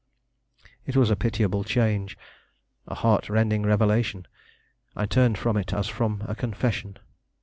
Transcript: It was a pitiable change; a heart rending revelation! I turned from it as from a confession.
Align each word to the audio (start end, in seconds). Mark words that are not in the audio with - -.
It 0.87 0.95
was 0.97 1.11
a 1.11 1.15
pitiable 1.15 1.63
change; 1.63 2.17
a 2.87 2.95
heart 2.95 3.29
rending 3.29 3.61
revelation! 3.61 4.25
I 4.95 5.05
turned 5.05 5.37
from 5.37 5.57
it 5.57 5.73
as 5.73 5.87
from 5.87 6.23
a 6.27 6.33
confession. 6.33 6.97